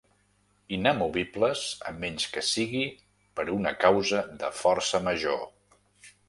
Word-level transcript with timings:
Inamovibles 0.77 1.61
a 1.89 1.93
menys 2.03 2.25
que 2.37 2.43
sigui 2.47 2.81
per 3.41 3.45
una 3.57 3.75
causa 3.85 4.23
de 4.41 4.51
força 4.63 5.05
major. 5.11 5.47